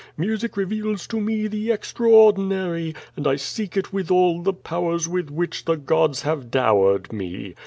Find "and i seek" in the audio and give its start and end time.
3.15-3.77